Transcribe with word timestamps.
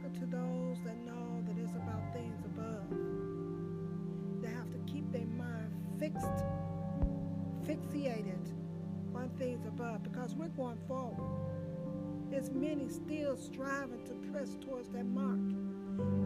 talking 0.00 0.20
to 0.20 0.26
those 0.26 0.78
that 0.84 0.96
know 1.04 1.42
that 1.46 1.58
it's 1.58 1.72
about 1.72 2.12
things 2.12 2.44
above. 2.44 2.88
They 4.42 4.48
have 4.48 4.70
to 4.70 4.78
keep 4.92 5.10
their 5.12 5.26
mind 5.26 5.72
fixed, 5.98 6.44
fixated 7.66 8.52
on 9.14 9.30
things 9.38 9.66
above 9.66 10.02
because 10.02 10.34
we're 10.34 10.48
going 10.48 10.78
forward. 10.86 11.18
There's 12.30 12.50
many 12.50 12.88
still 12.88 13.36
striving 13.36 14.04
to 14.06 14.14
press 14.30 14.56
towards 14.60 14.88
that 14.90 15.06
mark. 15.06 15.38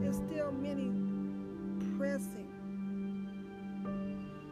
There's 0.01 0.17
still 0.17 0.53
many 0.53 0.93
pressing. 1.97 2.49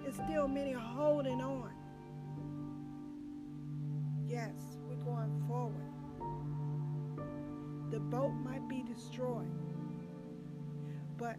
There's 0.02 0.14
still 0.14 0.48
many 0.48 0.72
holding 0.72 1.40
on. 1.40 1.70
Yes, 4.26 4.54
we're 4.88 5.04
going 5.04 5.44
forward. 5.46 5.91
The 7.92 8.00
boat 8.00 8.32
might 8.42 8.66
be 8.70 8.82
destroyed, 8.82 9.52
but 11.18 11.36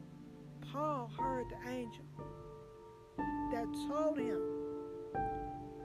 Paul 0.71 1.09
heard 1.17 1.47
the 1.49 1.67
angel 1.67 2.05
that 3.51 3.65
told 3.89 4.19
him, 4.19 4.39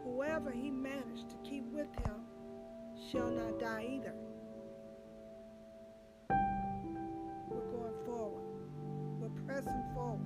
Whoever 0.05 0.51
he 0.51 0.71
managed 0.71 1.31
to 1.31 1.37
keep 1.43 1.65
with 1.73 1.89
him 2.05 2.21
shall 3.11 3.31
not 3.31 3.59
die 3.59 3.89
either. 3.95 4.13
We're 7.49 7.71
going 7.73 8.05
forward, 8.05 8.45
we're 9.19 9.45
pressing 9.47 9.85
forward. 9.95 10.21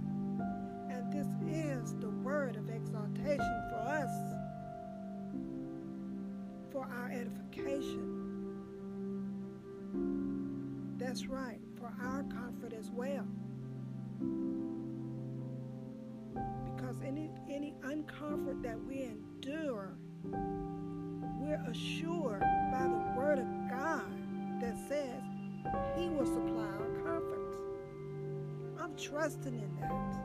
And 0.90 1.12
this 1.12 1.28
is 1.56 1.94
the 2.00 2.10
word 2.10 2.56
of 2.56 2.68
exaltation 2.68 3.62
for 3.70 3.78
us, 3.78 4.10
for 6.72 6.84
our 6.98 7.12
edification. 7.12 8.11
That's 11.12 11.26
right, 11.26 11.60
for 11.78 11.92
our 12.02 12.22
comfort 12.22 12.72
as 12.72 12.90
well. 12.90 13.26
Because 16.64 17.02
any 17.06 17.28
any 17.50 17.74
uncomfort 17.82 18.62
that 18.62 18.82
we 18.82 19.02
endure, 19.02 19.92
we're 20.24 21.62
assured 21.68 22.40
by 22.40 22.84
the 22.84 23.12
word 23.14 23.38
of 23.40 23.46
God 23.68 24.10
that 24.62 24.74
says 24.88 25.22
he 25.98 26.08
will 26.08 26.24
supply 26.24 26.64
our 26.64 26.88
comfort. 27.04 27.58
I'm 28.80 28.96
trusting 28.96 29.52
in 29.52 29.76
that. 29.82 30.16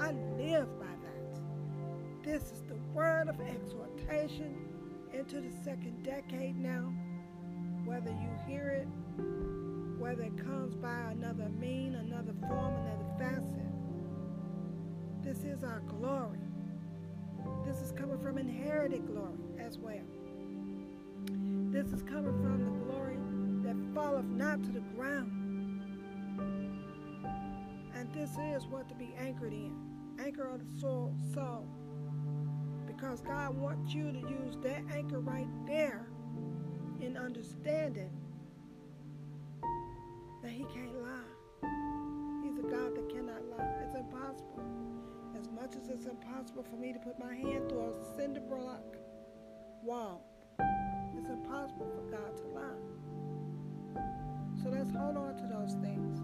I 0.00 0.12
live 0.38 0.66
by 0.80 0.86
that. 0.86 2.24
This 2.24 2.52
is 2.52 2.62
the 2.62 2.76
word 2.94 3.28
of 3.28 3.38
exhortation 3.38 4.56
into 5.12 5.42
the 5.42 5.52
second 5.62 6.02
decade 6.02 6.56
now. 6.56 6.90
Whether 7.84 8.12
you 8.12 8.30
hear 8.46 8.68
it, 8.70 8.88
whether 10.02 10.24
it 10.24 10.36
comes 10.36 10.74
by 10.74 11.12
another 11.12 11.48
mean, 11.60 11.94
another 11.94 12.32
form, 12.48 12.74
another 12.74 13.06
facet, 13.20 13.62
this 15.22 15.44
is 15.44 15.62
our 15.62 15.78
glory. 15.86 16.40
This 17.64 17.80
is 17.80 17.92
coming 17.92 18.18
from 18.18 18.36
inherited 18.36 19.06
glory 19.06 19.38
as 19.60 19.78
well. 19.78 20.02
This 21.70 21.92
is 21.92 22.02
coming 22.02 22.34
from 22.42 22.64
the 22.64 22.84
glory 22.84 23.16
that 23.62 23.76
falleth 23.94 24.24
not 24.24 24.64
to 24.64 24.72
the 24.72 24.80
ground. 24.96 25.30
And 27.94 28.12
this 28.12 28.30
is 28.52 28.66
what 28.66 28.88
to 28.88 28.96
be 28.96 29.14
anchored 29.16 29.52
in. 29.52 29.72
Anchor 30.18 30.48
of 30.48 30.58
the 30.58 30.80
soul, 30.80 31.14
soul. 31.32 31.64
Because 32.88 33.20
God 33.20 33.56
wants 33.56 33.94
you 33.94 34.10
to 34.10 34.18
use 34.18 34.56
that 34.64 34.82
anchor 34.92 35.20
right 35.20 35.46
there 35.64 36.08
in 37.00 37.16
understanding 37.16 38.10
that 40.42 40.50
he 40.50 40.64
can't 40.64 41.00
lie. 41.00 41.68
He's 42.42 42.58
a 42.58 42.62
God 42.62 42.96
that 42.96 43.08
cannot 43.08 43.44
lie. 43.56 43.74
It's 43.84 43.94
impossible. 43.94 44.60
As 45.38 45.48
much 45.50 45.76
as 45.76 45.88
it's 45.88 46.06
impossible 46.06 46.64
for 46.68 46.76
me 46.76 46.92
to 46.92 46.98
put 46.98 47.18
my 47.18 47.34
hand 47.34 47.68
through 47.68 47.90
a 47.90 48.16
cinder 48.16 48.40
block 48.40 48.82
wall, 49.82 50.24
it's 51.16 51.30
impossible 51.30 51.90
for 51.94 52.10
God 52.10 52.36
to 52.36 52.44
lie. 52.48 52.82
So 54.62 54.70
let's 54.70 54.90
hold 54.90 55.16
on 55.16 55.36
to 55.36 55.46
those 55.46 55.74
things. 55.82 56.20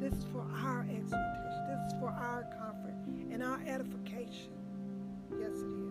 This 0.00 0.14
is 0.14 0.24
for 0.32 0.40
our 0.40 0.86
exhortation. 0.90 1.66
This 1.68 1.92
is 1.92 1.98
for 2.00 2.08
our 2.08 2.44
comfort 2.58 2.94
and 3.30 3.42
our 3.42 3.60
edification. 3.66 4.52
Yes, 5.38 5.52
it 5.60 5.72
is. 5.84 5.89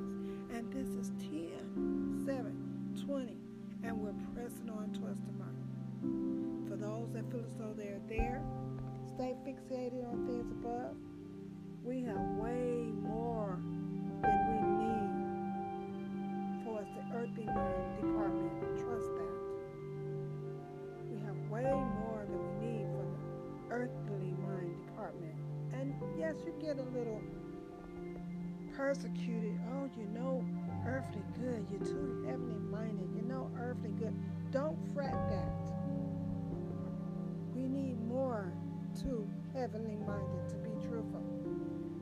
Though 7.70 7.76
they're 7.82 8.02
there, 8.08 8.42
stay 9.16 9.36
fixated 9.46 10.08
on 10.12 10.26
things 10.26 10.50
above. 10.52 10.96
We 11.84 12.02
have 12.04 12.20
way 12.38 12.92
more 13.02 13.60
than 14.22 14.40
we 14.50 14.60
need 14.84 15.10
for 16.64 16.80
us, 16.80 16.88
the 16.96 17.04
earthly 17.16 17.46
mind 17.46 18.02
department. 18.02 18.52
Trust 18.78 19.10
that. 19.18 19.38
We 21.12 21.18
have 21.26 21.38
way 21.50 21.72
more 21.72 22.26
than 22.26 22.40
we 22.40 22.68
need 22.68 22.88
for 22.88 23.06
the 23.06 23.76
earthly 23.76 24.34
mind 24.48 24.74
department. 24.88 25.36
And 25.74 25.94
yes, 26.18 26.36
you 26.46 26.54
get 26.62 26.78
a 26.78 26.84
little 26.98 27.22
persecuted. 28.76 29.60
Oh, 29.74 29.90
you 29.98 30.08
know, 30.08 30.44
earthly 30.88 31.24
good. 31.40 31.68
You're 31.72 31.86
too 31.86 32.24
heavenly 32.26 32.60
minded. 32.72 33.10
You 33.16 33.22
know, 33.28 33.52
earthly 33.60 33.92
good. 33.92 34.16
Don't 34.52 34.78
fret 34.94 35.14
that. 35.30 35.59
More 39.04 39.12
to 39.12 39.60
heavenly 39.60 39.96
minded 39.96 40.50
to 40.50 40.56
be 40.56 40.70
truthful. 40.88 41.24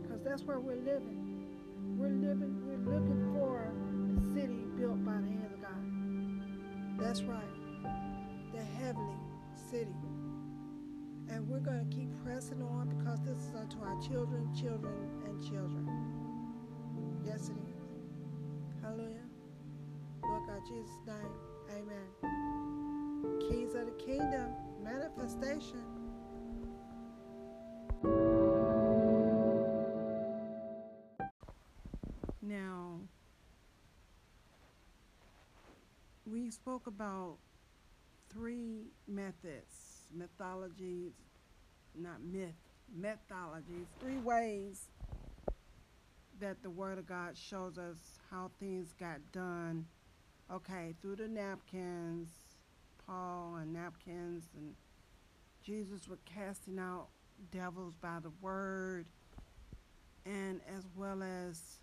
Because 0.02 0.22
that's 0.24 0.44
where 0.44 0.60
we're 0.60 0.76
living. 0.76 1.48
We're 1.98 2.10
living, 2.10 2.62
we're 2.66 2.94
looking 2.94 3.34
for 3.34 3.74
the 4.16 4.34
city 4.34 4.66
built 4.78 5.04
by 5.04 5.14
the 5.14 5.28
hand 5.28 5.52
of 5.54 5.62
God. 5.62 7.04
That's 7.04 7.24
right. 7.24 7.44
The 8.54 8.64
heavenly 8.84 9.18
city. 9.70 9.96
And 11.30 11.48
we're 11.48 11.60
going 11.60 11.90
to 11.90 11.96
keep 11.96 12.10
pressing 12.24 12.62
on 12.62 12.90
because 12.90 13.20
this 13.22 13.38
is 13.38 13.56
unto 13.56 13.82
our 13.82 14.00
children, 14.02 14.54
children, 14.56 14.94
and 15.26 15.42
children. 15.42 15.88
Yes, 17.26 17.50
it 17.50 17.58
is. 17.58 18.82
Hallelujah. 18.82 19.26
Lord 20.24 20.44
God, 20.48 20.62
Jesus' 20.68 21.02
name. 21.06 21.34
Amen. 21.72 22.08
Keys 23.50 23.76
of 23.76 23.86
the 23.86 24.04
kingdom, 24.04 24.54
manifestation. 24.84 26.07
Now, 32.42 33.00
we 36.26 36.50
spoke 36.52 36.88
about 36.88 37.38
three 38.30 38.92
methods, 39.08 40.04
mythologies, 40.14 41.14
not 41.96 42.22
myth, 42.22 42.56
methodologies, 42.98 43.88
three 44.00 44.18
ways 44.18 44.90
that 46.40 46.62
the 46.62 46.70
Word 46.70 47.00
of 47.00 47.08
God 47.08 47.36
shows 47.36 47.78
us 47.78 47.98
how 48.30 48.52
things 48.60 48.94
got 49.00 49.20
done. 49.32 49.86
Okay, 50.52 50.94
through 51.02 51.16
the 51.18 51.28
napkins, 51.28 52.30
Paul 53.06 53.56
and 53.56 53.74
napkins, 53.74 54.46
and 54.56 54.76
Jesus 55.66 56.08
was 56.08 56.20
casting 56.26 56.80
out 56.80 57.08
devils 57.52 57.94
by 58.02 58.20
the 58.22 58.32
Word, 58.42 59.06
and 60.26 60.62
as 60.76 60.84
well 60.96 61.22
as 61.24 61.80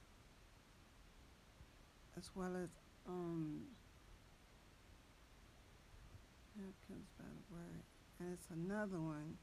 as 2.16 2.30
well 2.34 2.54
as 2.56 2.68
um 3.08 3.62
napkins 6.56 7.08
by 7.18 7.24
the 7.24 7.54
Word, 7.54 7.82
and 8.20 8.32
it's 8.32 8.48
another 8.50 9.00
one, 9.00 9.36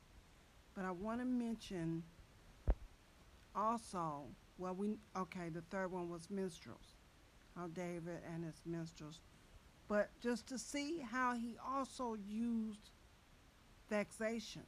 but 0.75 0.85
I 0.85 0.91
want 0.91 1.19
to 1.19 1.25
mention 1.25 2.03
also 3.55 4.27
well, 4.61 4.75
we 4.75 4.97
okay. 5.17 5.49
The 5.49 5.63
third 5.71 5.91
one 5.91 6.07
was 6.07 6.29
minstrels, 6.29 6.95
how 7.55 7.67
David 7.67 8.19
and 8.31 8.45
his 8.45 8.61
minstrels, 8.63 9.19
but 9.87 10.09
just 10.21 10.45
to 10.47 10.59
see 10.59 10.99
how 10.99 11.35
he 11.35 11.55
also 11.67 12.15
used 12.29 12.91
vexation, 13.89 14.61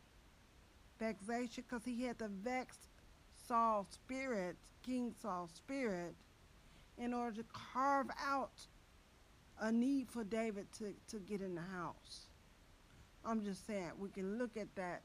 vexation, 0.99 1.63
because 1.67 1.85
he 1.85 2.03
had 2.03 2.19
to 2.19 2.27
vex 2.27 2.77
Saul's 3.47 3.87
spirit, 3.91 4.55
King 4.85 5.13
Saul's 5.21 5.51
spirit, 5.51 6.15
in 6.97 7.13
order 7.13 7.41
to 7.41 7.45
carve 7.73 8.09
out 8.23 8.67
a 9.59 9.71
need 9.71 10.09
for 10.09 10.23
David 10.23 10.67
to 10.77 10.93
to 11.09 11.19
get 11.19 11.41
in 11.41 11.55
the 11.55 11.61
house. 11.61 12.27
I'm 13.25 13.43
just 13.43 13.65
saying 13.65 13.91
we 13.97 14.09
can 14.09 14.37
look 14.37 14.57
at 14.57 14.75
that 14.75 15.01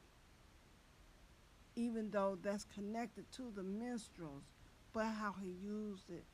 even 1.79 2.11
though 2.11 2.37
that's 2.43 2.64
connected 2.75 3.25
to 3.31 3.52
the 3.55 3.62
minstrels, 3.62 4.43
but 4.93 5.05
how 5.05 5.32
he 5.41 5.55
used 5.64 6.11
it. 6.11 6.25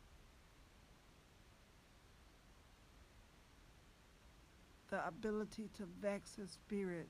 The 4.90 5.06
ability 5.06 5.68
to 5.76 5.82
vex 6.00 6.36
his 6.36 6.50
spirit 6.50 7.08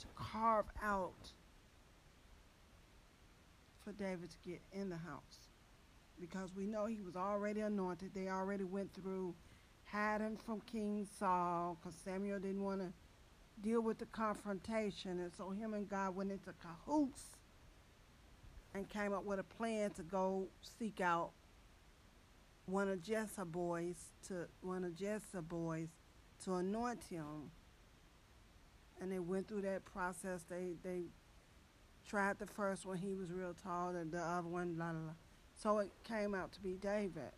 to 0.00 0.06
carve 0.16 0.66
out 0.82 1.32
for 3.86 3.92
David 3.92 4.30
to 4.30 4.36
get 4.44 4.60
in 4.72 4.90
the 4.90 4.96
house 4.96 5.50
because 6.20 6.52
we 6.56 6.66
know 6.66 6.86
he 6.86 7.00
was 7.02 7.14
already 7.14 7.60
anointed. 7.60 8.10
They 8.14 8.28
already 8.28 8.64
went 8.64 8.92
through 8.92 9.36
hiding 9.84 10.38
from 10.38 10.60
King 10.62 11.06
Saul 11.20 11.78
because 11.80 11.96
Samuel 12.04 12.40
didn't 12.40 12.64
want 12.64 12.80
to 12.80 12.92
deal 13.62 13.80
with 13.80 13.98
the 13.98 14.06
confrontation. 14.06 15.20
And 15.20 15.30
so 15.32 15.50
him 15.50 15.72
and 15.72 15.88
God 15.88 16.16
went 16.16 16.32
into 16.32 16.52
cahoots 16.54 17.22
and 18.74 18.88
came 18.88 19.12
up 19.12 19.24
with 19.24 19.38
a 19.38 19.44
plan 19.44 19.90
to 19.92 20.02
go 20.02 20.48
seek 20.80 21.00
out 21.00 21.30
one 22.64 22.88
of 22.88 23.00
Jesse 23.04 23.42
boys 23.44 23.96
to 24.26 24.48
one 24.62 24.82
of 24.82 24.96
Jesse 24.96 25.38
boys 25.42 25.90
to 26.42 26.54
anoint 26.54 27.04
him. 27.04 27.52
And 29.00 29.12
they 29.12 29.20
went 29.20 29.46
through 29.46 29.62
that 29.62 29.84
process. 29.84 30.42
They 30.48 30.72
they 30.82 31.04
tried 32.08 32.38
the 32.38 32.46
first 32.46 32.86
one, 32.86 32.96
he 32.96 33.14
was 33.14 33.30
real 33.32 33.54
tall, 33.62 33.90
and 33.90 34.10
the 34.12 34.20
other 34.20 34.48
one, 34.48 34.76
la 34.78 34.86
la 34.86 34.92
la. 34.92 35.12
So 35.54 35.78
it 35.78 35.90
came 36.04 36.34
out 36.34 36.52
to 36.52 36.60
be 36.60 36.74
David. 36.74 37.32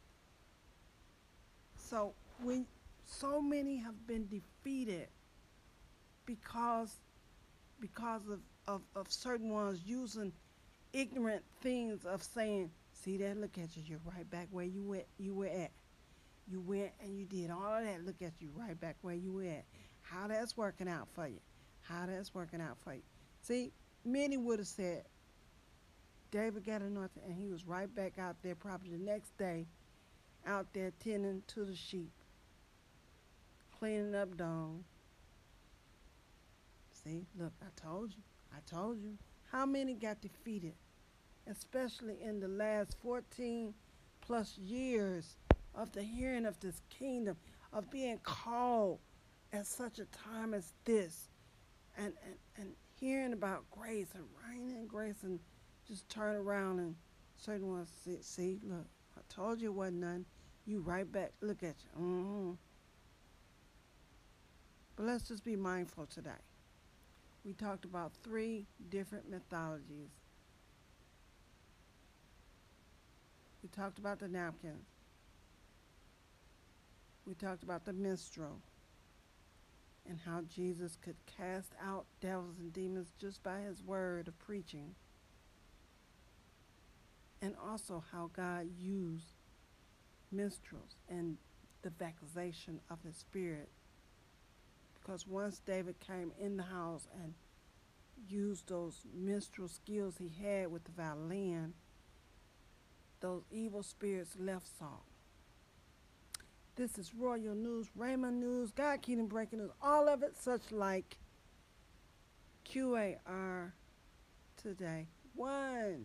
So 1.76 2.12
we 2.42 2.66
so 3.04 3.40
many 3.40 3.76
have 3.76 4.06
been 4.06 4.28
defeated 4.28 5.08
because 6.26 6.96
because 7.80 8.22
of, 8.28 8.40
of, 8.66 8.82
of 8.94 9.10
certain 9.10 9.50
ones 9.50 9.80
using 9.86 10.32
ignorant 10.92 11.42
things 11.62 12.04
of 12.04 12.22
saying, 12.22 12.70
see 12.92 13.16
that, 13.18 13.36
look 13.36 13.56
at 13.56 13.76
you, 13.76 13.82
you're 13.86 14.00
right 14.04 14.28
back 14.30 14.48
where 14.50 14.64
you 14.64 14.82
went 14.82 15.04
you 15.18 15.34
were 15.34 15.46
at. 15.46 15.70
You 16.50 16.60
went 16.60 16.92
and 17.02 17.18
you 17.18 17.26
did 17.26 17.50
all 17.50 17.74
of 17.74 17.84
that, 17.84 18.04
look 18.04 18.22
at 18.22 18.32
you 18.40 18.48
right 18.56 18.78
back 18.78 18.96
where 19.02 19.14
you 19.14 19.32
were 19.32 19.44
at. 19.44 19.64
How 20.02 20.26
that's 20.26 20.56
working 20.56 20.88
out 20.88 21.08
for 21.14 21.26
you. 21.26 21.40
How 21.82 22.06
that's 22.06 22.34
working 22.34 22.60
out 22.60 22.78
for 22.84 22.94
you. 22.94 23.02
See, 23.42 23.72
many 24.08 24.36
would 24.36 24.58
have 24.58 24.68
said 24.68 25.04
David 26.30 26.64
got 26.64 26.82
anointed 26.82 27.22
and 27.24 27.34
he 27.34 27.46
was 27.46 27.66
right 27.66 27.92
back 27.94 28.18
out 28.18 28.36
there 28.42 28.54
probably 28.54 28.90
the 28.90 28.98
next 28.98 29.36
day 29.38 29.66
out 30.46 30.66
there 30.72 30.92
tending 31.02 31.42
to 31.48 31.64
the 31.64 31.74
sheep, 31.74 32.10
cleaning 33.78 34.14
up 34.14 34.36
dung. 34.36 34.84
See, 37.04 37.26
look, 37.38 37.52
I 37.62 37.80
told 37.80 38.10
you. 38.10 38.22
I 38.52 38.58
told 38.68 38.98
you. 38.98 39.16
How 39.50 39.66
many 39.66 39.94
got 39.94 40.20
defeated? 40.20 40.74
Especially 41.46 42.16
in 42.22 42.40
the 42.40 42.48
last 42.48 42.96
14 43.02 43.72
plus 44.20 44.58
years 44.58 45.36
of 45.74 45.92
the 45.92 46.02
hearing 46.02 46.44
of 46.44 46.58
this 46.60 46.80
kingdom, 46.90 47.36
of 47.72 47.90
being 47.90 48.18
called 48.22 48.98
at 49.52 49.66
such 49.66 49.98
a 49.98 50.04
time 50.06 50.54
as 50.54 50.72
this, 50.84 51.28
and, 51.98 52.12
and, 52.24 52.34
and 52.56 52.68
hearing 52.98 53.32
about 53.32 53.64
grace 53.70 54.08
and 54.14 54.24
reigning 54.46 54.76
in 54.76 54.86
grace 54.86 55.22
and 55.22 55.38
just 55.86 56.08
turn 56.08 56.36
around 56.36 56.78
and 56.78 56.94
certain 57.36 57.68
ones 57.68 57.88
see, 58.04 58.18
see 58.20 58.58
look, 58.64 58.86
I 59.16 59.20
told 59.28 59.60
you 59.60 59.68
it 59.68 59.74
wasn't 59.74 59.98
none. 59.98 60.24
You 60.66 60.80
right 60.80 61.10
back, 61.10 61.32
look 61.40 61.62
at 61.62 61.76
you. 61.82 62.00
Mm-hmm. 62.00 62.50
But 64.96 65.06
let's 65.06 65.28
just 65.28 65.44
be 65.44 65.56
mindful 65.56 66.06
today. 66.06 66.30
We 67.44 67.52
talked 67.52 67.84
about 67.84 68.12
three 68.22 68.66
different 68.90 69.30
mythologies. 69.30 70.10
We 73.62 73.68
talked 73.68 73.98
about 73.98 74.18
the 74.18 74.28
napkins. 74.28 74.86
We 77.26 77.34
talked 77.34 77.62
about 77.62 77.84
the 77.84 77.92
minstrel 77.92 78.60
and 80.08 80.18
how 80.24 80.40
Jesus 80.54 80.96
could 81.02 81.16
cast 81.26 81.72
out 81.84 82.06
devils 82.20 82.58
and 82.58 82.72
demons 82.72 83.12
just 83.20 83.42
by 83.42 83.60
his 83.60 83.82
word 83.82 84.28
of 84.28 84.38
preaching. 84.38 84.94
And 87.42 87.54
also 87.64 88.02
how 88.10 88.30
God 88.34 88.66
used 88.80 89.34
minstrels 90.32 90.96
and 91.08 91.36
the 91.82 91.90
vexation 91.90 92.80
of 92.90 93.02
his 93.02 93.16
spirit. 93.16 93.68
Because 94.94 95.26
once 95.26 95.60
David 95.64 96.00
came 96.00 96.32
in 96.38 96.56
the 96.56 96.64
house 96.64 97.06
and 97.22 97.34
used 98.28 98.68
those 98.68 99.04
minstrel 99.14 99.68
skills 99.68 100.16
he 100.18 100.32
had 100.42 100.70
with 100.70 100.84
the 100.84 100.90
violin, 100.90 101.74
those 103.20 103.42
evil 103.50 103.82
spirits 103.82 104.36
left 104.38 104.66
Saul. 104.78 105.04
This 106.78 106.96
is 106.96 107.12
Royal 107.12 107.56
News, 107.56 107.88
Rhema 107.98 108.32
News, 108.32 108.70
God 108.70 109.02
Kingdom 109.02 109.26
Breaking 109.26 109.58
News, 109.58 109.72
all 109.82 110.08
of 110.08 110.22
it 110.22 110.36
such 110.40 110.70
like 110.70 111.18
QAR 112.64 113.72
today. 114.62 115.08
1 115.34 116.04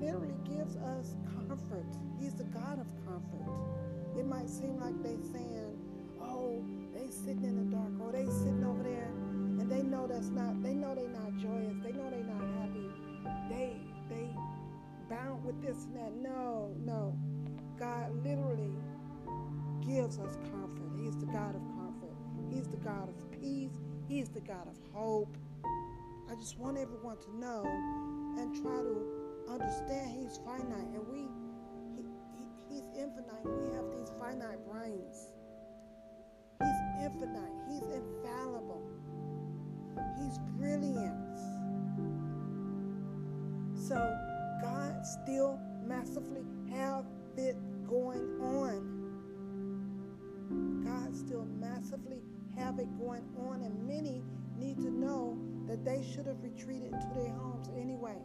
literally 0.00 0.34
gives 0.44 0.76
us 0.76 1.14
comfort. 1.34 1.86
He's 2.18 2.34
the 2.34 2.44
God 2.44 2.80
of 2.80 2.86
comfort. 3.06 3.48
It 4.18 4.26
might 4.26 4.48
seem 4.48 4.80
like 4.80 5.00
they 5.02 5.16
saying, 5.32 5.78
oh, 6.20 6.64
they 6.94 7.10
sitting 7.10 7.44
in 7.44 7.56
the 7.56 7.76
dark, 7.76 7.92
or 8.00 8.12
they 8.12 8.26
sitting 8.26 8.64
over 8.64 8.82
there, 8.82 9.10
and 9.60 9.70
they 9.70 9.82
know 9.82 10.06
that's 10.06 10.28
not, 10.28 10.62
they 10.62 10.74
know 10.74 10.94
they're 10.94 11.08
not 11.08 11.36
joyous, 11.36 11.76
they 11.82 11.92
know 11.92 12.10
they're 12.10 12.24
not 12.24 12.42
happy. 12.60 12.88
They 13.48 13.76
they 14.08 14.28
bound 15.08 15.44
with 15.44 15.60
this 15.62 15.84
and 15.84 15.96
that. 15.96 16.14
No, 16.16 16.74
no. 16.84 17.14
God 17.78 18.12
literally 18.24 18.72
gives 19.86 20.18
us 20.18 20.36
comfort. 20.50 20.90
He's 20.96 21.16
the 21.16 21.26
God 21.26 21.54
of 21.54 21.62
comfort. 21.76 22.16
He's 22.50 22.66
the 22.68 22.76
God 22.78 23.08
of 23.08 23.40
peace. 23.40 23.78
He's 24.08 24.28
the 24.28 24.40
God 24.40 24.66
of 24.66 24.76
hope. 24.92 25.36
I 26.30 26.34
just 26.34 26.58
want 26.58 26.76
everyone 26.78 27.16
to 27.18 27.38
know 27.38 27.64
and 28.38 28.54
try 28.62 28.76
to 28.76 29.27
understand 29.50 30.10
He's 30.10 30.38
finite 30.44 30.88
and 30.94 31.06
we 31.08 31.28
he, 31.96 32.02
he, 32.36 32.44
He's 32.68 32.84
infinite. 32.96 33.42
We 33.44 33.74
have 33.74 33.90
these 33.96 34.10
finite 34.18 34.64
brains. 34.70 35.32
He's 36.60 37.04
infinite. 37.04 37.52
He's 37.68 37.86
infallible. 37.86 38.82
He's 40.18 40.38
brilliant. 40.56 41.38
So 43.74 43.96
God 44.62 45.06
still 45.06 45.58
massively 45.86 46.44
have 46.70 47.04
it 47.36 47.56
going 47.88 48.28
on. 48.42 48.98
God 50.84 51.16
still 51.16 51.46
massively 51.58 52.22
have 52.56 52.78
it 52.78 52.88
going 52.98 53.24
on, 53.38 53.62
and 53.62 53.86
many 53.86 54.22
need 54.58 54.78
to 54.78 54.90
know 54.90 55.38
that 55.66 55.84
they 55.84 56.02
should 56.02 56.26
have 56.26 56.42
retreated 56.42 56.92
to 56.92 57.08
their 57.14 57.30
homes 57.30 57.68
anyway. 57.78 58.18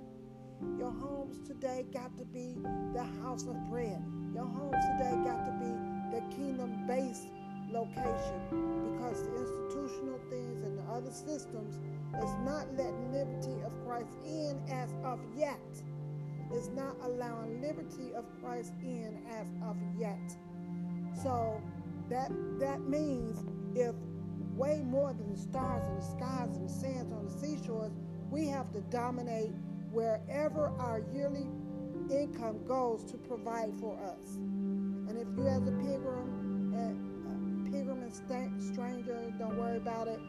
Your 0.78 0.92
homes 0.92 1.40
today 1.48 1.86
got 1.94 2.18
to 2.18 2.26
be 2.26 2.56
the 2.94 3.04
house 3.22 3.44
of 3.48 3.56
prayer. 3.70 4.02
Your 4.34 4.46
homes 4.46 4.84
today 4.98 5.16
got 5.24 5.46
to 5.46 5.54
be 5.60 5.72
the 6.16 6.22
kingdom 6.36 6.88
based 6.88 7.28
location 7.72 8.42
because 8.94 9.24
the 9.24 9.36
institutional 9.36 10.20
things 10.30 10.64
and 10.64 10.78
the 10.78 10.84
other 10.92 11.12
systems 11.12 11.76
is 12.22 12.34
not 12.46 12.68
letting 12.78 13.12
liberty 13.12 13.62
of 13.66 13.72
Christ 13.86 14.14
in 14.26 14.62
as 14.70 14.94
of 15.04 15.20
yet. 15.36 15.60
Is 16.54 16.70
not 16.70 16.96
allowing 17.04 17.62
liberty 17.62 18.14
of 18.16 18.26
Christ 18.42 18.74
in 18.84 19.24
as 19.32 19.48
of 19.68 19.76
yet. 19.98 20.38
So 21.24 21.62
that 22.10 22.32
that 22.60 22.82
means 22.82 23.44
if 23.76 23.96
way 24.56 24.82
more 24.86 25.14
than 25.14 25.34
the 25.34 25.40
stars 25.40 25.84
and 25.88 25.98
the 25.98 26.06
skies 26.06 26.56
and 26.56 26.70
the 26.70 26.74
sands 26.74 27.12
on 27.12 27.26
the 27.26 27.32
seashores, 27.32 27.94
we 28.30 28.48
have 28.48 28.72
to 28.74 28.82
dominate 28.82 29.52
wherever 29.94 30.74
our 30.80 31.04
yearly 31.14 31.46
income 32.10 32.66
goes 32.66 33.04
to 33.06 33.18
provide 33.18 33.72
for 33.80 33.96
us. 34.04 34.36
And 34.36 35.16
if 35.18 35.28
you 35.38 35.48
as 35.48 35.62
a 35.68 35.72
pilgrim, 35.72 36.74
eh, 36.74 37.70
a 37.70 37.72
pilgrim 37.72 38.02
and 38.02 38.14
stranger, 38.14 39.32
don't 39.38 39.58
worry 39.58 39.78
about 39.78 40.08
it. 40.08 40.20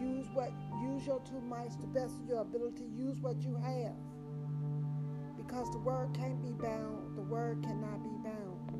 Use 0.00 0.26
what 0.32 0.52
use 0.80 1.04
your 1.04 1.20
two 1.20 1.42
mics 1.50 1.78
to 1.80 1.86
best 1.88 2.14
of 2.20 2.28
your 2.28 2.42
ability. 2.42 2.84
Use 2.96 3.18
what 3.20 3.42
you 3.42 3.56
have. 3.56 3.96
Because 5.36 5.68
the 5.72 5.78
word 5.78 6.14
can't 6.14 6.40
be 6.40 6.52
bound. 6.52 7.16
The 7.16 7.22
word 7.22 7.60
cannot 7.62 8.02
be 8.04 8.10
bound. 8.22 8.78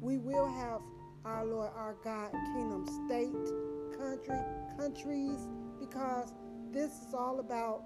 We 0.00 0.16
will 0.16 0.48
have 0.48 0.80
our 1.26 1.44
Lord, 1.44 1.70
our 1.76 1.96
God, 2.02 2.32
kingdom, 2.32 2.86
state, 3.06 3.98
country, 3.98 4.40
countries, 4.78 5.46
because 5.78 6.32
this 6.72 6.92
is 7.06 7.14
all 7.14 7.38
about 7.40 7.82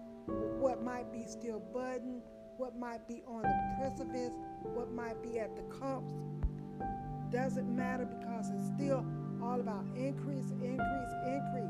what 0.59 0.83
might 0.83 1.13
be 1.13 1.25
still 1.27 1.61
budding, 1.73 2.23
what 2.57 2.79
might 2.79 3.07
be 3.09 3.23
on 3.27 3.43
the 3.43 3.77
precipice, 3.79 4.33
what 4.63 4.93
might 4.93 5.21
be 5.23 5.39
at 5.39 5.55
the 5.57 5.63
cups. 5.63 6.15
Doesn't 7.31 7.75
matter 7.75 8.05
because 8.05 8.51
it's 8.51 8.69
still 8.77 9.05
all 9.43 9.61
about 9.61 9.85
increase, 9.97 10.51
increase, 10.63 11.13
increase. 11.27 11.67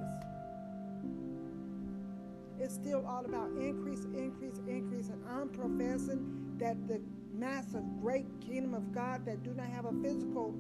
It's 2.58 2.75
still 2.75 3.06
all 3.06 3.25
about 3.25 3.50
increase, 3.58 4.04
increase, 4.04 4.61
increase. 4.66 5.08
And 5.08 5.23
I'm 5.30 5.49
professing 5.49 6.54
that 6.58 6.87
the 6.87 7.00
massive, 7.32 7.82
great 8.00 8.26
kingdom 8.40 8.75
of 8.75 8.92
God 8.92 9.25
that 9.26 9.42
do 9.42 9.52
not 9.54 9.66
have 9.66 9.87
a 9.87 9.92
physical, 10.02 10.54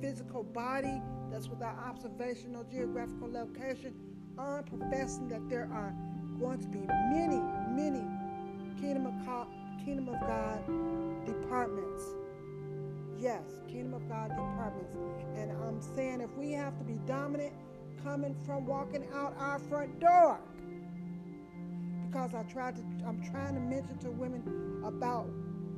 physical 0.00 0.42
body 0.42 1.00
that's 1.30 1.48
without 1.48 1.76
observational 1.78 2.64
geographical 2.64 3.30
location. 3.30 3.94
I'm 4.38 4.64
professing 4.64 5.28
that 5.28 5.48
there 5.48 5.68
are 5.72 5.94
going 6.40 6.60
to 6.60 6.68
be 6.68 6.80
many, 7.12 7.40
many 7.70 8.02
kingdom 8.80 9.06
of 9.06 9.26
God, 9.26 9.46
kingdom 9.84 10.08
of 10.08 10.20
God 10.20 10.64
departments. 11.24 12.02
Yes, 13.18 13.42
kingdom 13.68 13.94
of 13.94 14.08
God 14.08 14.30
departments. 14.30 14.94
And 15.36 15.52
I'm 15.52 15.80
saying 15.94 16.20
if 16.20 16.30
we 16.36 16.52
have 16.52 16.76
to 16.78 16.84
be 16.84 16.94
dominant 17.06 17.52
coming 18.02 18.36
from 18.44 18.66
walking 18.66 19.06
out 19.14 19.34
our 19.38 19.58
front 19.58 19.98
door. 20.00 20.40
Because 22.06 22.34
I 22.34 22.42
tried 22.44 22.76
to 22.76 22.82
I'm 23.06 23.22
trying 23.30 23.54
to 23.54 23.60
mention 23.60 23.98
to 23.98 24.10
women 24.10 24.82
about 24.84 25.28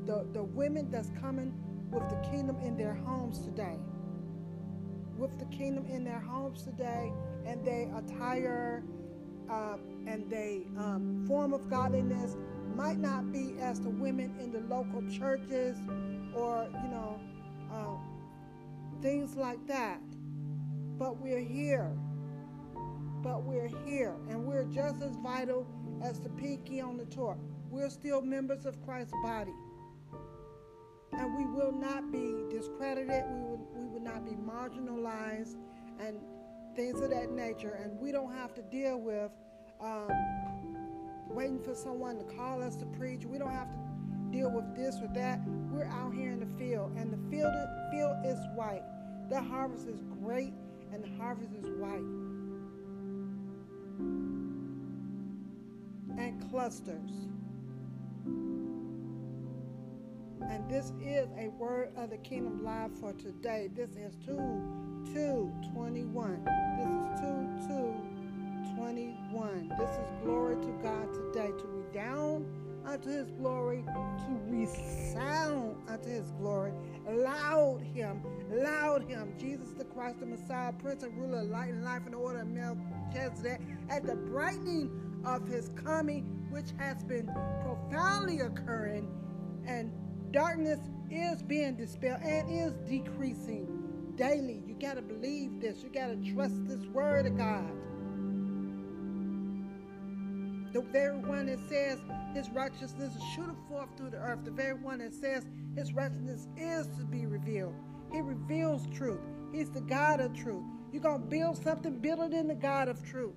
the, 0.06 0.26
the 0.32 0.42
women 0.42 0.90
that's 0.90 1.10
coming 1.20 1.52
with 1.90 2.08
the 2.08 2.16
kingdom 2.30 2.56
in 2.64 2.76
their 2.76 2.94
homes 2.94 3.38
today. 3.40 3.76
With 5.16 5.38
the 5.38 5.46
kingdom 5.46 5.86
in 5.86 6.04
their 6.04 6.20
homes 6.20 6.62
today, 6.62 7.12
and 7.46 7.64
they 7.64 7.90
attire 7.96 8.82
uh, 9.48 9.76
and 10.06 10.28
they 10.28 10.66
um, 10.76 11.24
form 11.26 11.52
of 11.52 11.68
godliness 11.70 12.36
might 12.74 12.98
not 12.98 13.32
be 13.32 13.54
as 13.60 13.80
the 13.80 13.88
women 13.88 14.34
in 14.40 14.52
the 14.52 14.60
local 14.68 15.02
churches 15.10 15.76
or, 16.34 16.68
you 16.82 16.88
know, 16.90 17.18
uh, 17.72 17.96
things 19.00 19.36
like 19.36 19.64
that. 19.66 20.00
But 20.98 21.18
we're 21.18 21.40
here. 21.40 21.90
But 23.22 23.44
we're 23.44 23.70
here. 23.86 24.14
And 24.28 24.44
we're 24.44 24.64
just 24.64 25.02
as 25.02 25.16
vital 25.16 25.66
as 26.02 26.20
the 26.20 26.28
pinky 26.30 26.80
on 26.80 26.96
the 26.96 27.06
tour. 27.06 27.38
We're 27.70 27.90
still 27.90 28.20
members 28.20 28.66
of 28.66 28.84
Christ's 28.84 29.14
body. 29.22 29.54
And 31.12 31.36
we 31.36 31.46
will 31.46 31.72
not 31.72 32.12
be 32.12 32.44
discredited. 32.50 33.24
We 33.30 33.40
will, 33.40 33.68
we 33.74 33.86
will 33.86 34.00
not 34.00 34.24
be 34.26 34.32
marginalized 34.32 35.56
and 35.98 36.18
things 36.76 37.00
of 37.00 37.11
that 37.11 37.30
nature. 37.30 37.78
And 37.83 37.99
we 37.99 38.12
don't 38.12 38.33
have 38.33 38.54
to 38.54 38.62
deal 38.62 39.00
with 39.00 39.33
um, 39.80 40.11
waiting 41.28 41.59
for 41.59 41.75
someone 41.75 42.18
to 42.18 42.25
call 42.25 42.62
us 42.62 42.76
to 42.76 42.87
preach. 42.87 43.25
We 43.25 43.38
don't 43.38 43.52
have 43.52 43.71
to 43.71 43.78
deal 44.30 44.50
with 44.50 44.76
this 44.76 44.97
or 45.00 45.09
that. 45.14 45.40
We're 45.71 45.87
out 45.87 46.14
here 46.14 46.30
in 46.30 46.40
the 46.40 46.59
field, 46.59 46.92
and 46.97 47.12
the 47.12 47.30
field, 47.30 47.52
field 47.90 48.16
is 48.25 48.38
white. 48.54 48.83
The 49.28 49.40
harvest 49.40 49.88
is 49.88 50.00
great, 50.23 50.52
and 50.92 51.02
the 51.02 51.16
harvest 51.16 51.52
is 51.54 51.66
white. 51.78 52.04
And 56.18 56.50
clusters. 56.50 57.11
And 60.42 60.68
this 60.70 60.92
is 61.00 61.28
a 61.38 61.48
word 61.48 61.90
of 61.96 62.10
the 62.10 62.18
kingdom 62.18 62.62
live 62.62 62.92
for 62.98 63.12
today. 63.14 63.68
This 63.74 63.90
is 63.90 64.14
2 64.26 65.12
2 65.14 65.52
21. 65.72 66.44
This 66.76 66.86
is 66.86 67.20
2 67.20 67.68
2 67.68 68.76
21. 68.76 69.72
This 69.78 69.90
is 69.90 70.12
glory 70.22 70.56
to 70.56 70.72
God 70.82 71.12
today, 71.14 71.52
to 71.58 71.66
redound 71.66 72.46
unto 72.84 73.08
his 73.08 73.30
glory, 73.32 73.82
to 73.86 74.40
resound 74.46 75.76
unto 75.88 76.08
his 76.08 76.30
glory. 76.32 76.72
Loud 77.08 77.80
him, 77.94 78.22
loud 78.50 79.08
him. 79.08 79.32
Jesus 79.38 79.70
the 79.76 79.84
Christ, 79.84 80.20
the 80.20 80.26
Messiah, 80.26 80.72
Prince 80.74 81.02
and 81.02 81.16
ruler 81.18 81.40
of 81.40 81.48
light 81.48 81.70
and 81.70 81.82
life 81.82 82.02
and 82.04 82.14
order 82.14 82.40
of 82.40 82.48
Melchizedek, 82.48 83.60
at 83.88 84.06
the 84.06 84.16
brightening 84.16 84.90
of 85.24 85.48
his 85.48 85.70
coming, 85.82 86.46
which 86.50 86.72
has 86.78 87.02
been 87.04 87.26
profoundly 87.62 88.40
occurring, 88.40 89.08
and 89.66 89.90
darkness 90.36 90.80
is 91.10 91.42
being 91.42 91.74
dispelled 91.76 92.20
and 92.22 92.50
is 92.50 92.74
decreasing 92.86 94.12
daily. 94.16 94.62
You 94.66 94.74
got 94.74 94.96
to 94.96 95.00
believe 95.02 95.62
this. 95.62 95.82
You 95.82 95.88
got 95.88 96.08
to 96.08 96.34
trust 96.34 96.68
this 96.68 96.84
word 96.88 97.24
of 97.24 97.38
God. 97.38 97.70
The 100.74 100.82
very 100.92 101.16
one 101.16 101.46
that 101.46 101.58
says 101.70 102.00
his 102.34 102.50
righteousness 102.50 103.16
is 103.16 103.22
shooting 103.34 103.56
forth 103.66 103.88
through 103.96 104.10
the 104.10 104.18
earth. 104.18 104.44
The 104.44 104.50
very 104.50 104.74
one 104.74 104.98
that 104.98 105.14
says 105.14 105.46
his 105.74 105.94
righteousness 105.94 106.48
is 106.58 106.86
to 106.98 107.04
be 107.06 107.24
revealed. 107.24 107.74
He 108.12 108.20
reveals 108.20 108.86
truth. 108.94 109.20
He's 109.52 109.70
the 109.70 109.80
God 109.80 110.20
of 110.20 110.34
truth. 110.34 110.64
You're 110.92 111.02
going 111.02 111.22
to 111.22 111.26
build 111.26 111.56
something, 111.64 111.98
build 111.98 112.20
it 112.20 112.34
in 112.34 112.46
the 112.46 112.54
God 112.54 112.88
of 112.88 113.02
truth. 113.02 113.32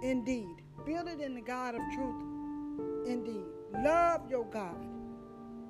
Indeed. 0.00 0.62
Build 0.84 1.08
it 1.08 1.20
in 1.20 1.34
the 1.34 1.40
God 1.40 1.74
of 1.74 1.80
truth. 1.92 2.22
Indeed. 3.04 3.46
Love 3.82 4.30
your 4.30 4.44
God. 4.44 4.95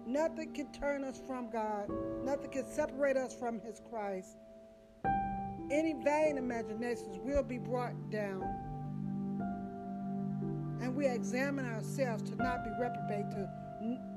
Nothing 0.07 0.53
can 0.53 0.73
turn 0.73 1.03
us 1.05 1.21
from 1.27 1.51
God. 1.51 1.91
Nothing 2.25 2.51
can 2.51 2.71
separate 2.71 3.17
us 3.17 3.35
from 3.35 3.61
his 3.61 3.81
Christ. 3.91 4.37
Any 5.71 5.95
vain 6.05 6.39
imaginations 6.39 7.19
will 7.19 7.43
be 7.43 7.59
brought 7.59 8.11
down 8.11 8.67
and 10.81 10.95
we 10.95 11.09
examine 11.09 11.67
ourselves 11.67 12.23
to 12.31 12.37
not 12.37 12.63
be 12.63 12.71
reprobate, 12.79 13.29
to, 13.33 13.49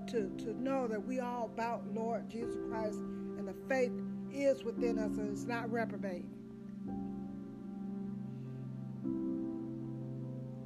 to, 0.07 0.29
to 0.37 0.61
know 0.61 0.87
that 0.87 1.03
we 1.03 1.19
all 1.19 1.45
about 1.45 1.83
Lord 1.93 2.29
Jesus 2.29 2.55
Christ 2.69 2.99
and 2.99 3.47
the 3.47 3.55
faith 3.67 3.91
is 4.31 4.63
within 4.63 4.99
us 4.99 5.17
and 5.17 5.31
it's 5.31 5.45
not 5.45 5.71
reprobate. 5.71 6.25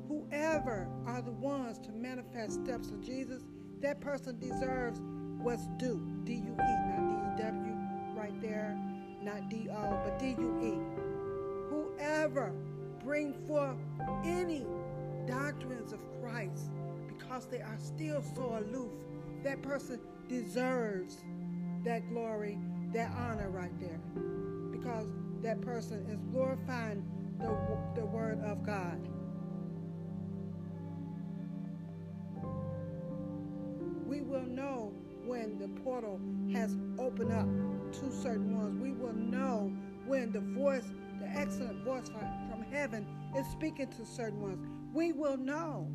Whoever 0.10 0.90
are 1.06 1.22
the 1.22 1.32
ones 1.32 1.80
to 1.80 1.92
manifest 1.92 2.64
steps 2.66 2.90
of 2.90 3.02
Jesus, 3.02 3.44
that 3.84 4.00
person 4.00 4.40
deserves 4.40 5.02
what's 5.42 5.68
due. 5.78 6.02
D 6.24 6.36
U 6.36 6.54
E, 6.54 6.58
not 6.58 7.38
D 7.38 7.44
E 7.44 7.46
W 7.46 7.76
right 8.16 8.42
there, 8.42 8.78
not 9.22 9.50
D 9.50 9.68
O, 9.70 10.02
but 10.04 10.18
D 10.18 10.36
U 10.40 10.60
E. 10.64 10.74
Whoever 11.70 12.54
bring 13.04 13.34
forth 13.46 13.78
any 14.24 14.66
doctrines 15.28 15.92
of 15.92 16.00
Christ 16.22 16.72
because 17.08 17.46
they 17.48 17.60
are 17.60 17.78
still 17.78 18.24
so 18.36 18.58
aloof. 18.58 18.92
That 19.44 19.62
person 19.62 20.00
deserves 20.30 21.18
that 21.84 22.08
glory, 22.10 22.58
that 22.94 23.12
honor 23.18 23.50
right 23.50 23.78
there 23.82 24.00
because 24.72 25.08
that 25.42 25.60
person 25.62 26.06
is 26.10 26.22
glorifying 26.32 27.06
the, 27.38 27.54
the 28.00 28.06
Word 28.06 28.40
of 28.46 28.66
God. 28.66 29.10
Will 34.34 34.48
know 34.48 34.92
when 35.26 35.60
the 35.60 35.68
portal 35.84 36.20
has 36.52 36.76
opened 36.98 37.32
up 37.32 37.48
to 37.94 38.12
certain 38.12 38.58
ones. 38.58 38.82
We 38.82 38.92
will 38.92 39.14
know 39.14 39.72
when 40.08 40.32
the 40.32 40.40
voice, 40.40 40.92
the 41.20 41.28
excellent 41.28 41.84
voice 41.84 42.10
from 42.10 42.66
heaven, 42.72 43.06
is 43.38 43.46
speaking 43.48 43.90
to 43.90 44.06
certain 44.06 44.42
ones 44.42 44.68
we 44.92 45.12
will 45.12 45.38
know. 45.38 45.88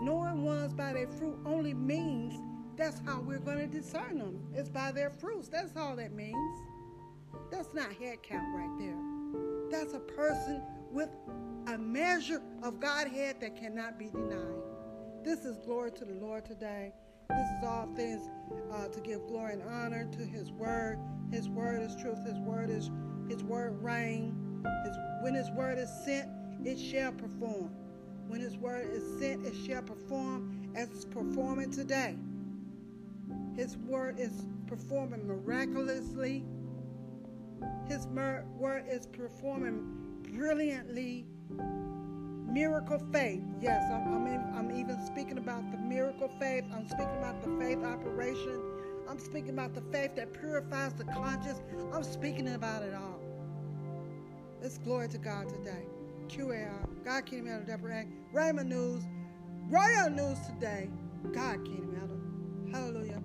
Knowing 0.00 0.44
ones 0.44 0.74
by 0.74 0.92
their 0.92 1.08
fruit 1.08 1.38
only 1.44 1.74
means 1.74 2.34
that's 2.76 3.00
how 3.04 3.20
we're 3.20 3.38
going 3.38 3.58
to 3.58 3.66
discern 3.66 4.18
them. 4.18 4.38
It's 4.54 4.68
by 4.68 4.92
their 4.92 5.10
fruits. 5.10 5.48
That's 5.48 5.76
all 5.76 5.96
that 5.96 6.12
means. 6.12 6.56
That's 7.50 7.72
not 7.74 7.92
head 7.92 8.22
count 8.22 8.46
right 8.54 8.78
there. 8.78 8.98
That's 9.70 9.94
a 9.94 10.00
person 10.00 10.62
with 10.92 11.08
a 11.66 11.78
measure 11.78 12.42
of 12.62 12.78
Godhead 12.78 13.40
that 13.40 13.56
cannot 13.56 13.98
be 13.98 14.06
denied. 14.06 14.55
This 15.26 15.44
is 15.44 15.56
glory 15.56 15.90
to 15.90 16.04
the 16.04 16.14
Lord 16.14 16.44
today. 16.44 16.92
This 17.30 17.48
is 17.58 17.64
all 17.64 17.88
things 17.96 18.30
uh, 18.72 18.86
to 18.86 19.00
give 19.00 19.26
glory 19.26 19.54
and 19.54 19.62
honor 19.64 20.08
to 20.12 20.18
His 20.24 20.52
word. 20.52 21.00
His 21.32 21.48
word 21.48 21.82
is 21.82 21.96
truth. 21.96 22.24
His 22.24 22.38
word 22.38 22.70
is 22.70 22.92
His 23.28 23.42
word 23.42 23.82
reign. 23.82 24.62
His, 24.84 24.96
when 25.22 25.34
His 25.34 25.50
word 25.50 25.78
is 25.78 25.90
sent, 26.04 26.30
it 26.64 26.78
shall 26.78 27.10
perform. 27.10 27.72
When 28.28 28.40
his 28.40 28.56
word 28.56 28.88
is 28.92 29.02
sent, 29.18 29.44
it 29.44 29.54
shall 29.66 29.82
perform 29.82 30.70
as 30.76 30.90
it's 30.90 31.04
performing 31.04 31.72
today. 31.72 32.16
His 33.56 33.76
word 33.78 34.20
is 34.20 34.46
performing 34.68 35.26
miraculously. 35.26 36.44
His 37.88 38.06
word 38.06 38.84
is 38.88 39.08
performing 39.08 40.22
brilliantly. 40.32 41.26
Miracle 42.46 43.00
faith. 43.12 43.42
Yes, 43.60 43.82
I'm, 43.92 44.26
I'm, 44.26 44.54
I'm 44.56 44.72
even 44.72 45.04
speaking 45.06 45.38
about 45.38 45.70
the 45.72 45.78
miracle 45.78 46.30
faith. 46.40 46.64
I'm 46.72 46.86
speaking 46.88 47.16
about 47.18 47.42
the 47.42 47.50
faith 47.58 47.84
operation. 47.84 48.62
I'm 49.08 49.18
speaking 49.18 49.50
about 49.50 49.74
the 49.74 49.82
faith 49.92 50.16
that 50.16 50.32
purifies 50.32 50.94
the 50.94 51.04
conscience. 51.04 51.60
I'm 51.92 52.04
speaking 52.04 52.48
about 52.54 52.82
it 52.82 52.94
all. 52.94 53.20
It's 54.62 54.78
glory 54.78 55.08
to 55.08 55.18
God 55.18 55.48
today. 55.48 55.86
QAR, 56.28 57.04
God 57.04 57.26
Kingdom 57.26 57.52
Elder 57.54 57.66
Deborah. 57.66 58.04
Rhema 58.34 58.66
News, 58.66 59.04
Royal 59.68 60.10
News 60.10 60.38
today. 60.46 60.90
God 61.32 61.64
Kingdom 61.64 61.96
Elder. 62.00 62.78
Hallelujah. 62.78 63.15